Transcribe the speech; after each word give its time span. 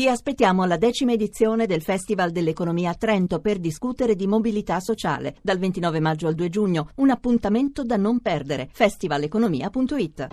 Ti 0.00 0.08
aspettiamo 0.08 0.62
alla 0.62 0.76
decima 0.76 1.10
edizione 1.10 1.66
del 1.66 1.82
Festival 1.82 2.30
dell'Economia 2.30 2.90
a 2.90 2.94
Trento 2.94 3.40
per 3.40 3.58
discutere 3.58 4.14
di 4.14 4.28
mobilità 4.28 4.78
sociale 4.78 5.34
dal 5.42 5.58
29 5.58 5.98
maggio 5.98 6.28
al 6.28 6.36
2 6.36 6.48
giugno. 6.48 6.90
Un 6.98 7.10
appuntamento 7.10 7.82
da 7.82 7.96
non 7.96 8.20
perdere. 8.20 8.68
festivaleconomia.it. 8.70 10.28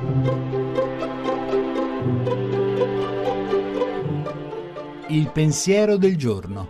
Il 5.07 5.31
pensiero 5.31 5.97
del 5.97 6.15
giorno. 6.15 6.67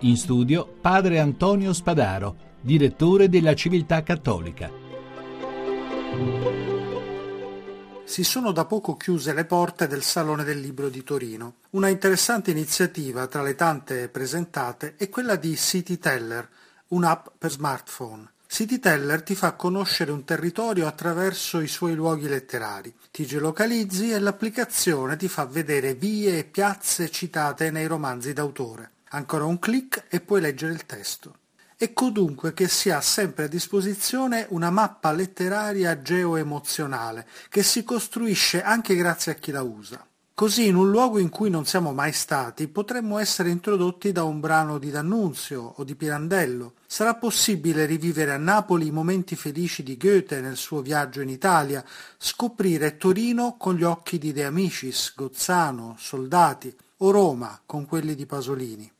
In 0.00 0.16
studio 0.18 0.70
padre 0.82 1.18
Antonio 1.18 1.72
Spadaro, 1.72 2.36
direttore 2.60 3.30
della 3.30 3.54
Civiltà 3.54 4.02
Cattolica 4.02 4.70
si 8.10 8.24
sono 8.24 8.50
da 8.50 8.64
poco 8.64 8.96
chiuse 8.96 9.32
le 9.32 9.44
porte 9.44 9.86
del 9.86 10.02
Salone 10.02 10.42
del 10.42 10.58
Libro 10.58 10.88
di 10.88 11.04
Torino. 11.04 11.58
Una 11.70 11.86
interessante 11.86 12.50
iniziativa 12.50 13.28
tra 13.28 13.40
le 13.40 13.54
tante 13.54 14.08
presentate 14.08 14.96
è 14.96 15.08
quella 15.08 15.36
di 15.36 15.56
CityTeller, 15.56 16.48
un'app 16.88 17.28
per 17.38 17.52
smartphone. 17.52 18.28
CityTeller 18.48 19.22
ti 19.22 19.36
fa 19.36 19.52
conoscere 19.52 20.10
un 20.10 20.24
territorio 20.24 20.88
attraverso 20.88 21.60
i 21.60 21.68
suoi 21.68 21.94
luoghi 21.94 22.26
letterari. 22.26 22.92
Ti 23.12 23.24
geolocalizzi 23.24 24.10
e 24.10 24.18
l'applicazione 24.18 25.16
ti 25.16 25.28
fa 25.28 25.44
vedere 25.44 25.94
vie 25.94 26.38
e 26.38 26.44
piazze 26.44 27.12
citate 27.12 27.70
nei 27.70 27.86
romanzi 27.86 28.32
d'autore. 28.32 28.90
Ancora 29.10 29.44
un 29.44 29.60
clic 29.60 30.06
e 30.08 30.18
puoi 30.18 30.40
leggere 30.40 30.72
il 30.72 30.84
testo. 30.84 31.34
Ecco 31.82 32.10
dunque 32.10 32.52
che 32.52 32.68
si 32.68 32.90
ha 32.90 33.00
sempre 33.00 33.44
a 33.44 33.48
disposizione 33.48 34.44
una 34.50 34.68
mappa 34.68 35.12
letteraria 35.12 36.02
geoemozionale 36.02 37.26
che 37.48 37.62
si 37.62 37.84
costruisce 37.84 38.62
anche 38.62 38.94
grazie 38.94 39.32
a 39.32 39.34
chi 39.36 39.50
la 39.50 39.62
usa. 39.62 40.06
Così 40.34 40.66
in 40.66 40.74
un 40.74 40.90
luogo 40.90 41.16
in 41.16 41.30
cui 41.30 41.48
non 41.48 41.64
siamo 41.64 41.94
mai 41.94 42.12
stati 42.12 42.68
potremmo 42.68 43.16
essere 43.16 43.48
introdotti 43.48 44.12
da 44.12 44.24
un 44.24 44.40
brano 44.40 44.76
di 44.76 44.90
D'Annunzio 44.90 45.72
o 45.76 45.82
di 45.82 45.94
Pirandello. 45.94 46.74
Sarà 46.86 47.14
possibile 47.14 47.86
rivivere 47.86 48.32
a 48.32 48.36
Napoli 48.36 48.88
i 48.88 48.92
momenti 48.92 49.34
felici 49.34 49.82
di 49.82 49.96
Goethe 49.96 50.42
nel 50.42 50.58
suo 50.58 50.82
viaggio 50.82 51.22
in 51.22 51.30
Italia, 51.30 51.82
scoprire 52.18 52.98
Torino 52.98 53.56
con 53.56 53.74
gli 53.74 53.84
occhi 53.84 54.18
di 54.18 54.34
De 54.34 54.44
Amicis, 54.44 55.14
Gozzano, 55.16 55.96
Soldati 55.98 56.76
o 56.98 57.10
Roma 57.10 57.58
con 57.64 57.86
quelli 57.86 58.14
di 58.14 58.26
Pasolini. 58.26 58.92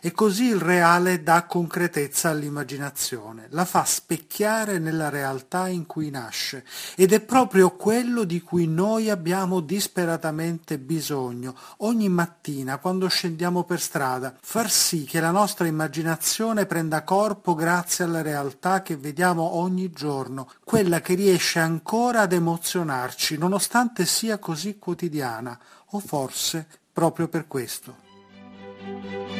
E 0.00 0.12
così 0.12 0.44
il 0.44 0.60
reale 0.60 1.22
dà 1.22 1.44
concretezza 1.44 2.30
all'immaginazione, 2.30 3.48
la 3.50 3.66
fa 3.66 3.84
specchiare 3.84 4.78
nella 4.78 5.10
realtà 5.10 5.68
in 5.68 5.84
cui 5.84 6.08
nasce 6.08 6.64
ed 6.96 7.12
è 7.12 7.20
proprio 7.20 7.72
quello 7.72 8.24
di 8.24 8.40
cui 8.40 8.66
noi 8.66 9.10
abbiamo 9.10 9.60
disperatamente 9.60 10.78
bisogno 10.78 11.54
ogni 11.78 12.08
mattina 12.08 12.78
quando 12.78 13.08
scendiamo 13.08 13.64
per 13.64 13.80
strada, 13.80 14.34
far 14.40 14.70
sì 14.70 15.04
che 15.04 15.20
la 15.20 15.30
nostra 15.30 15.66
immaginazione 15.66 16.64
prenda 16.64 17.02
corpo 17.02 17.54
grazie 17.54 18.04
alla 18.04 18.22
realtà 18.22 18.82
che 18.82 18.96
vediamo 18.96 19.56
ogni 19.56 19.92
giorno, 19.92 20.50
quella 20.64 21.00
che 21.00 21.14
riesce 21.14 21.58
ancora 21.58 22.22
ad 22.22 22.32
emozionarci 22.32 23.36
nonostante 23.36 24.06
sia 24.06 24.38
così 24.38 24.78
quotidiana 24.78 25.58
o 25.90 26.00
forse 26.00 26.66
proprio 26.92 27.28
per 27.28 27.46
questo. 27.46 29.39